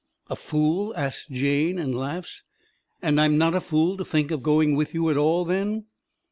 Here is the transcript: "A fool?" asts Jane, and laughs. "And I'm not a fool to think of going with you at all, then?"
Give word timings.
"A 0.31 0.35
fool?" 0.35 0.95
asts 0.97 1.27
Jane, 1.29 1.77
and 1.77 1.93
laughs. 1.93 2.43
"And 3.03 3.21
I'm 3.21 3.37
not 3.37 3.53
a 3.53 3.61
fool 3.61 3.97
to 3.97 4.03
think 4.03 4.31
of 4.31 4.41
going 4.41 4.75
with 4.75 4.95
you 4.95 5.11
at 5.11 5.15
all, 5.17 5.45
then?" 5.45 5.85